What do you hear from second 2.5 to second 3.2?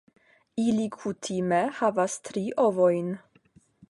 ovojn.